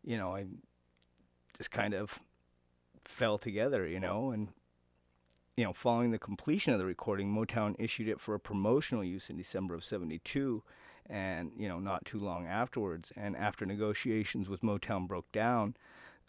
[0.04, 0.46] you know, I
[1.56, 2.20] just kind of
[3.06, 4.50] fell together, you know, and,
[5.56, 9.30] you know, following the completion of the recording, Motown issued it for a promotional use
[9.30, 10.64] in December of 72
[11.10, 13.12] and you know not too long afterwards.
[13.16, 15.76] And after negotiations with motown broke down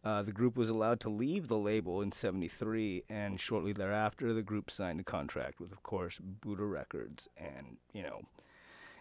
[0.07, 4.43] uh, the group was allowed to leave the label in 73 and shortly thereafter the
[4.43, 7.29] group signed a contract with of course Buddah records.
[7.37, 8.23] And you know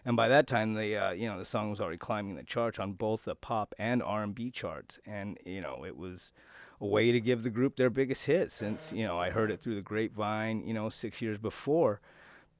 [0.04, 2.80] and by that time the uh, you know the song was already climbing the charts
[2.80, 4.98] on both the pop and r&b charts.
[5.06, 6.32] And you know it was
[6.80, 9.62] a way to give the group their biggest hit since you know i heard it
[9.62, 12.00] through the grapevine you know six years before.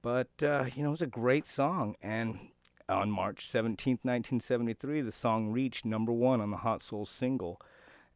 [0.03, 1.97] But uh, you know it was a great song.
[2.01, 2.39] And
[2.89, 7.61] on March 17th, 1973, the song reached number one on the Hot Soul single.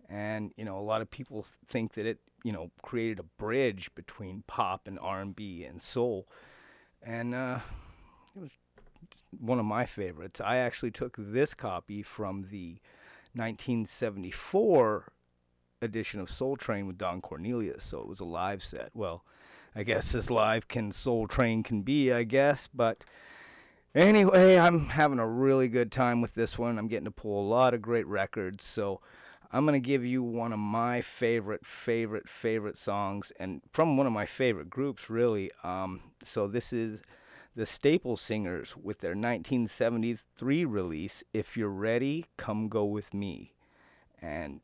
[0.08, 3.90] And, you know, a lot of people think that it, you know, created a bridge
[3.94, 6.28] between pop and R&B and soul.
[7.02, 7.60] And uh,
[8.36, 8.50] it was
[9.38, 10.40] one of my favorites.
[10.40, 12.80] I actually took this copy from the
[13.34, 15.12] 1974
[15.82, 18.90] edition of Soul Train with Don Cornelius, so it was a live set.
[18.94, 19.24] Well,
[19.74, 23.04] I guess as live can Soul Train can be, I guess, but
[23.94, 26.78] Anyway, I'm having a really good time with this one.
[26.78, 28.64] I'm getting to pull a lot of great records.
[28.64, 29.00] So
[29.52, 34.06] I'm going to give you one of my favorite, favorite, favorite songs, and from one
[34.06, 35.50] of my favorite groups, really.
[35.64, 37.02] Um, so this is
[37.56, 43.54] the Staple Singers with their 1973 release, If You're Ready, Come Go With Me.
[44.22, 44.60] And,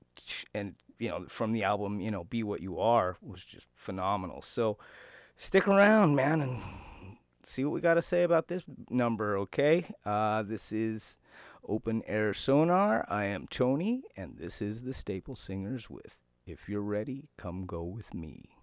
[0.55, 4.41] and you know, from the album, you know, Be What You Are was just phenomenal.
[4.41, 4.79] So
[5.37, 6.62] stick around, man, and
[7.47, 9.86] see what we got to say about this number, okay?
[10.05, 11.16] Uh, this is
[11.66, 13.07] Open Air Sonar.
[13.09, 16.16] I am Tony, and this is the Staple Singers with
[16.47, 18.55] If You're Ready, Come Go With Me.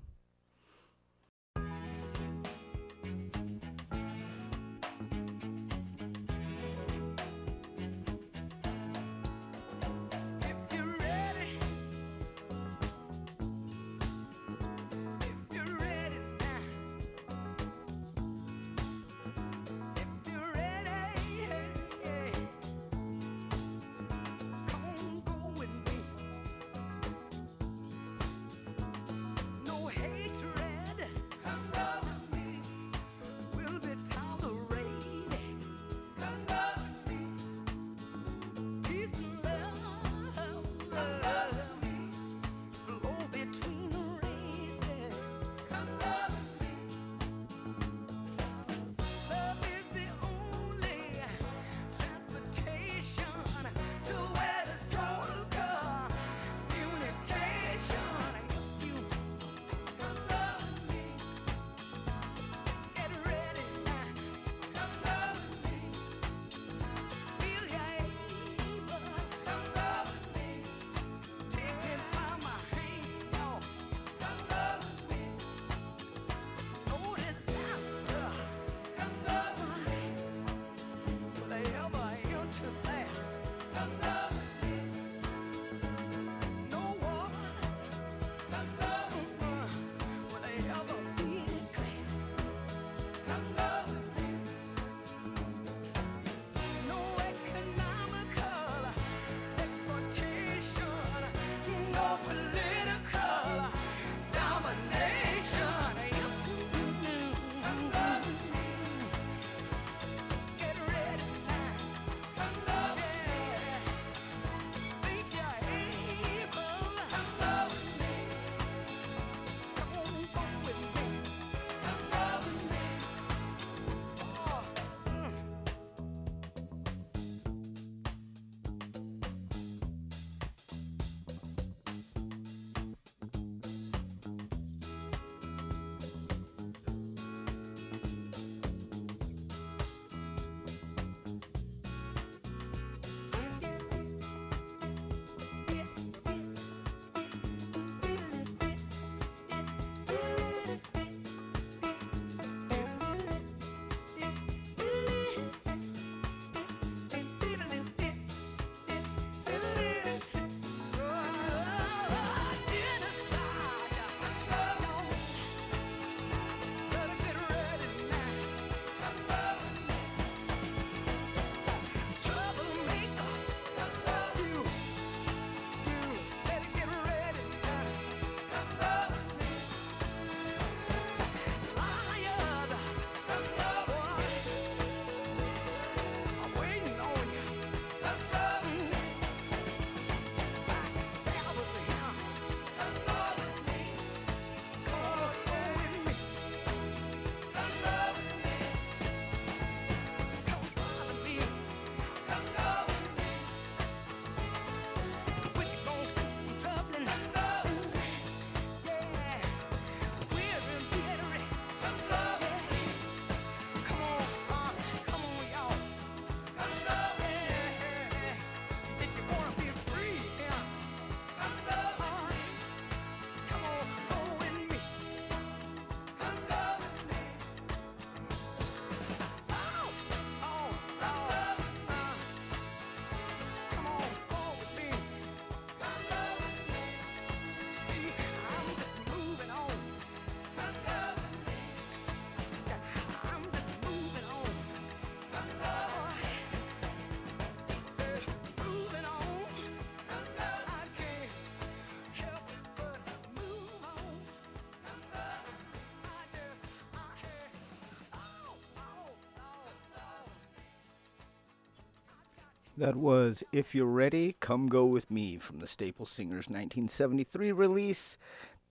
[262.75, 268.17] That was If You're Ready, Come Go With Me from the Staple Singers 1973 release,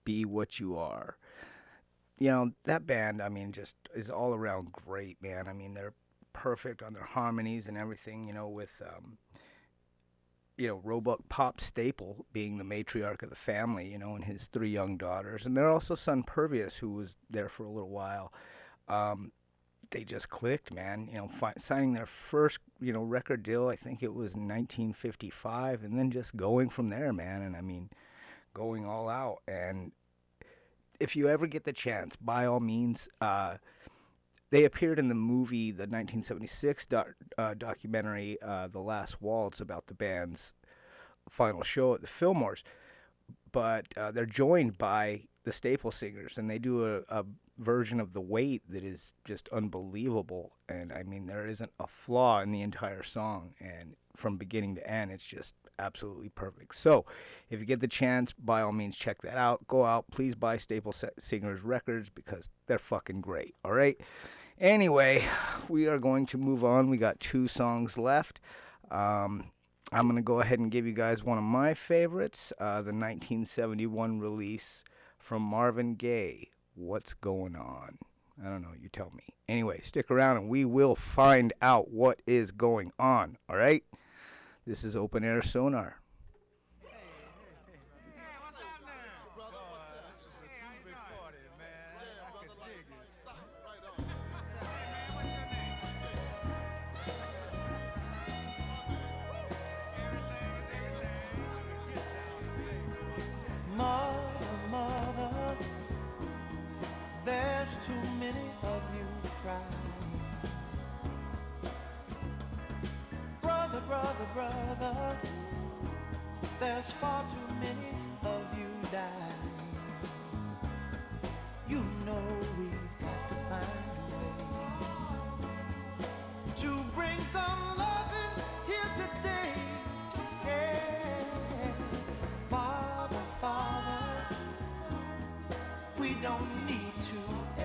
[0.03, 1.15] Be What You Are.
[2.19, 5.47] You know, that band, I mean, just is all around great, man.
[5.47, 5.93] I mean, they're
[6.33, 9.17] perfect on their harmonies and everything, you know, with, um,
[10.57, 14.49] you know, Roebuck Pop Staple being the matriarch of the family, you know, and his
[14.51, 15.45] three young daughters.
[15.45, 18.33] And their also son Pervis, who was there for a little while.
[18.89, 19.31] Um,
[19.93, 21.07] they just clicked, man.
[21.07, 23.67] You know, fi- signing their first, you know, record deal.
[23.67, 27.43] I think it was 1955, and then just going from there, man.
[27.43, 27.89] And I mean,
[28.55, 29.41] going all out.
[29.47, 29.91] And
[30.99, 33.57] if you ever get the chance, by all means, uh,
[34.49, 39.87] they appeared in the movie, the 1976 doc- uh, documentary, uh, "The Last Waltz," about
[39.87, 40.53] the band's
[41.29, 42.63] final show at the Fillmores.
[43.51, 47.25] But uh, they're joined by the Staple Singers, and they do a, a
[47.57, 50.53] version of the weight that is just unbelievable.
[50.67, 54.89] And I mean, there isn't a flaw in the entire song, and from beginning to
[54.89, 56.75] end, it's just absolutely perfect.
[56.75, 57.05] So,
[57.49, 59.67] if you get the chance, by all means, check that out.
[59.67, 63.55] Go out, please buy Staple Singers records because they're fucking great.
[63.63, 63.99] All right.
[64.59, 65.25] Anyway,
[65.67, 66.89] we are going to move on.
[66.89, 68.39] We got two songs left.
[68.91, 69.51] Um,
[69.91, 72.93] I'm going to go ahead and give you guys one of my favorites uh, the
[72.93, 74.83] 1971 release
[75.19, 76.49] from Marvin Gaye.
[76.75, 77.97] What's going on?
[78.41, 78.73] I don't know.
[78.79, 79.23] You tell me.
[79.47, 83.37] Anyway, stick around and we will find out what is going on.
[83.47, 83.83] All right?
[84.65, 85.97] This is Open Air Sonar.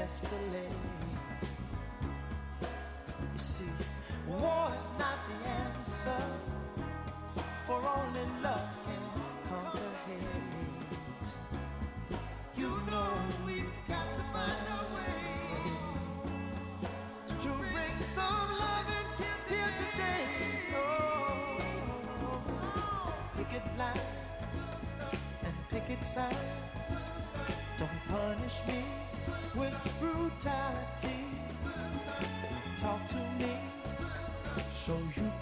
[0.08, 1.48] Escalate.
[3.32, 3.64] You see,
[4.26, 6.24] war is not the answer,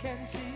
[0.07, 0.56] 感谢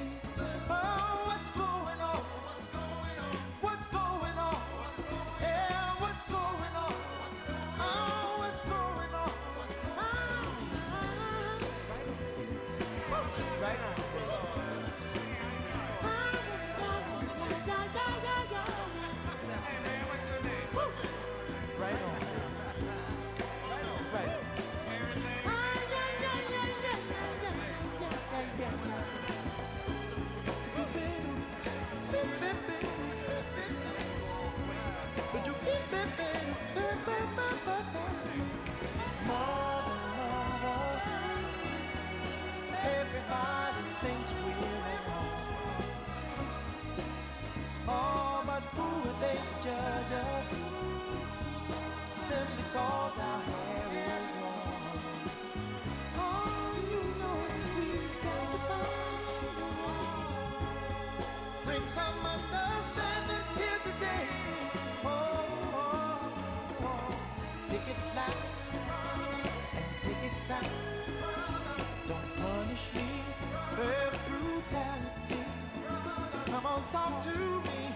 [76.91, 77.95] talk to me.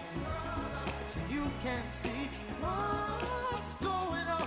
[1.29, 2.29] You can see
[2.61, 4.44] what's going on.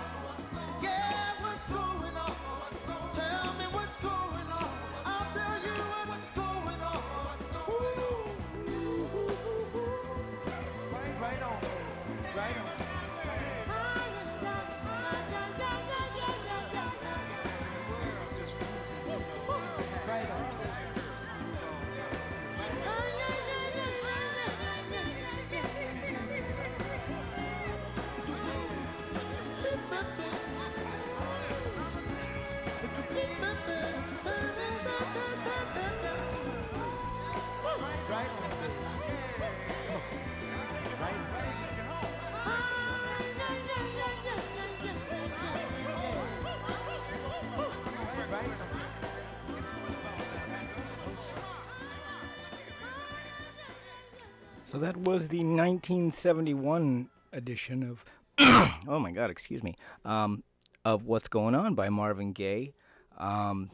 [54.71, 58.05] So that was the 1971 edition of,
[58.87, 59.75] oh my God, excuse me,
[60.05, 60.43] um,
[60.85, 62.73] of What's Going On by Marvin Gaye.
[63.17, 63.71] Um,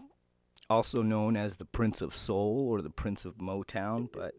[0.70, 4.10] also known as the Prince of Soul or the Prince of Motown.
[4.12, 4.36] But,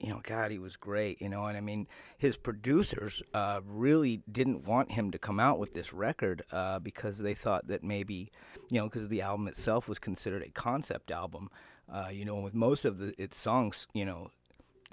[0.00, 1.86] you know, God, he was great, you know, and I mean,
[2.18, 7.18] his producers uh, really didn't want him to come out with this record uh, because
[7.18, 8.30] they thought that maybe,
[8.68, 11.50] you know, because the album itself was considered a concept album.
[11.92, 14.30] Uh, you know, with most of the, its songs, you know,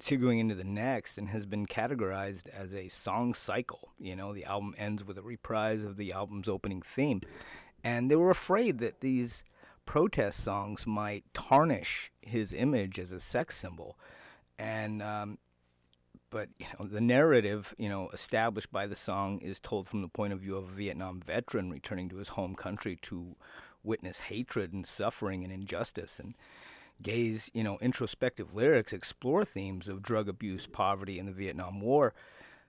[0.00, 3.90] segueing into the next and has been categorized as a song cycle.
[3.98, 7.20] You know, the album ends with a reprise of the album's opening theme.
[7.84, 9.44] And they were afraid that these
[9.90, 13.98] protest songs might tarnish his image as a sex symbol.
[14.56, 15.38] And, um,
[16.30, 20.06] but, you know, the narrative, you know, established by the song is told from the
[20.06, 23.34] point of view of a Vietnam veteran returning to his home country to
[23.82, 26.20] witness hatred and suffering and injustice.
[26.20, 26.36] And,
[27.02, 32.14] Gaye's, you know, introspective lyrics explore themes of drug abuse, poverty, and the Vietnam War.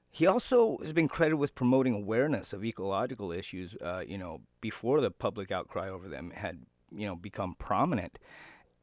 [0.09, 5.01] He also has been credited with promoting awareness of ecological issues, uh, you know, before
[5.01, 6.65] the public outcry over them had,
[6.95, 8.19] you know, become prominent.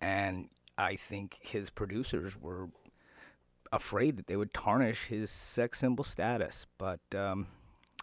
[0.01, 2.69] And I think his producers were
[3.73, 6.67] afraid that they would tarnish his sex symbol status.
[6.79, 7.49] But um,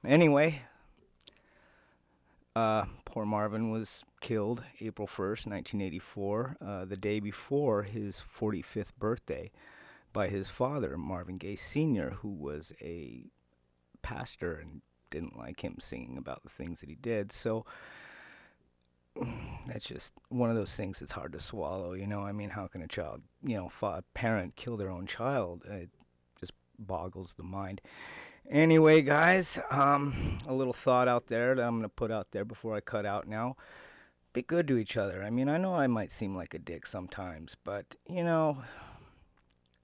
[0.05, 0.61] anyway,
[2.55, 9.51] uh, poor Marvin was killed April 1st, 1984, uh, the day before his 45th birthday,
[10.13, 13.25] by his father, Marvin Gaye Sr., who was a
[14.01, 17.31] pastor and didn't like him singing about the things that he did.
[17.31, 17.65] So
[19.67, 21.93] that's just one of those things that's hard to swallow.
[21.93, 25.05] You know, I mean, how can a child, you know, a parent kill their own
[25.05, 25.63] child?
[25.65, 25.89] It
[26.39, 27.81] just boggles the mind.
[28.49, 32.45] Anyway, guys, um, a little thought out there that I'm going to put out there
[32.45, 33.55] before I cut out now.
[34.33, 35.23] Be good to each other.
[35.23, 38.59] I mean, I know I might seem like a dick sometimes, but, you know,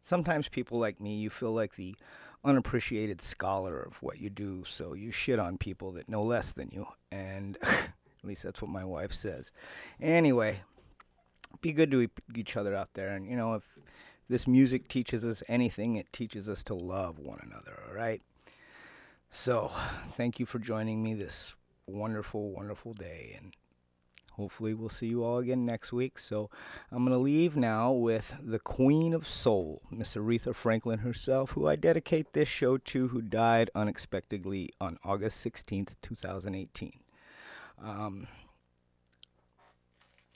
[0.04, 1.96] sometimes people like me, you feel like the
[2.44, 6.70] unappreciated scholar of what you do, so you shit on people that know less than
[6.72, 6.86] you.
[7.12, 7.58] And
[8.24, 9.52] at least that's what my wife says.
[10.00, 10.62] Anyway,
[11.62, 13.10] be good to each other out there.
[13.10, 13.64] And, you know, if
[14.30, 18.22] this music teaches us anything, it teaches us to love one another, all right?
[19.30, 19.72] So,
[20.16, 21.54] thank you for joining me this
[21.88, 23.38] wonderful, wonderful day.
[23.38, 23.54] And
[24.34, 26.20] hopefully, we'll see you all again next week.
[26.20, 26.50] So,
[26.92, 31.68] I'm going to leave now with the Queen of Soul, Miss Aretha Franklin herself, who
[31.68, 37.01] I dedicate this show to, who died unexpectedly on August 16th, 2018.
[37.84, 38.28] Um,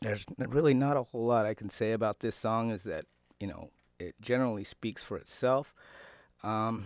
[0.02, 3.06] there's really not a whole lot I can say about this song, is that,
[3.40, 3.70] you know,
[4.00, 5.74] it generally speaks for itself.
[6.44, 6.86] Um,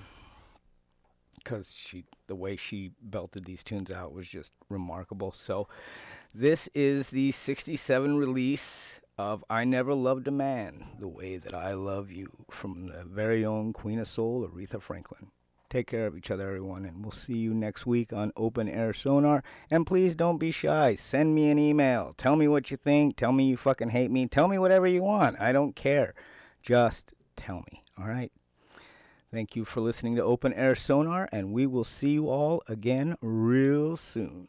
[1.40, 5.34] because she the way she belted these tunes out was just remarkable.
[5.36, 5.68] So
[6.34, 11.74] this is the 67 release of I Never Loved a Man the Way That I
[11.74, 15.32] Love You from the very own Queen of Soul, Aretha Franklin.
[15.70, 18.92] Take care of each other, everyone, and we'll see you next week on Open Air
[18.92, 19.44] Sonar.
[19.70, 20.96] And please don't be shy.
[20.96, 22.16] Send me an email.
[22.18, 23.18] Tell me what you think.
[23.18, 24.28] Tell me you fucking hate me.
[24.28, 25.40] Tell me whatever you want.
[25.40, 26.16] I don't care.
[26.64, 27.84] Just tell me.
[28.00, 28.32] All right?
[29.32, 33.16] Thank you for listening to Open Air Sonar, and we will see you all again
[33.22, 34.48] real soon.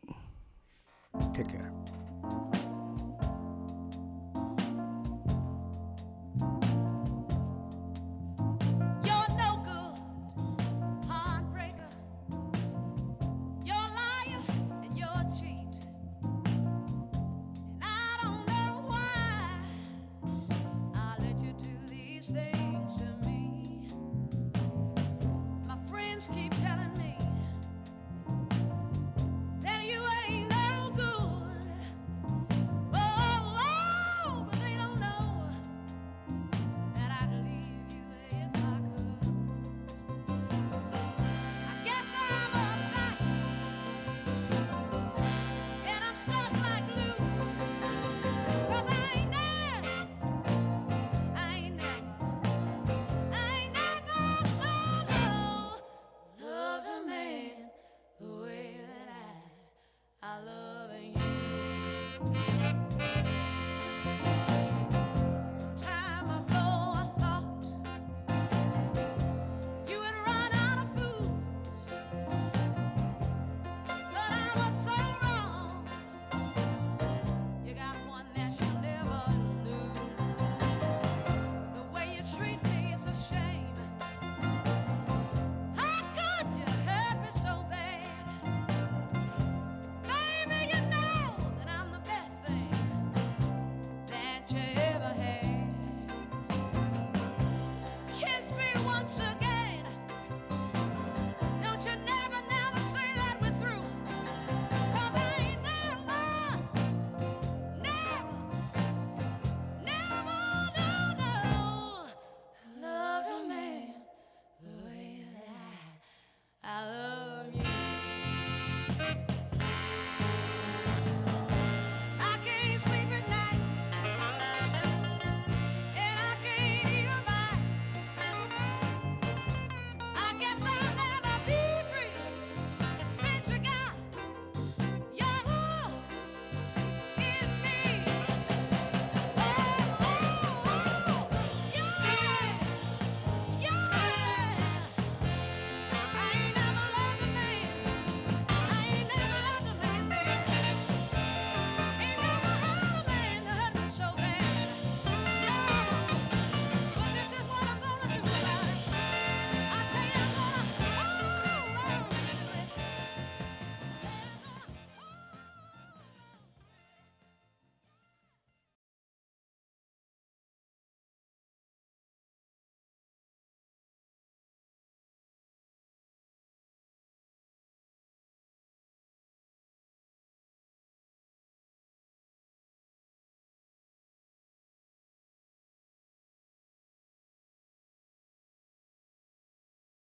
[1.35, 1.71] Take care.